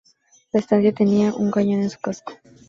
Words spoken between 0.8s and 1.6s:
tenía un